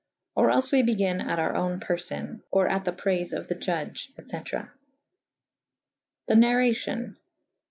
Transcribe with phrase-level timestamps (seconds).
[0.33, 3.53] Or els we begyn at our owne p^rfon / or at the praife of the
[3.53, 4.11] Juge.
[4.17, 4.37] &c.
[6.27, 7.17] The narracion.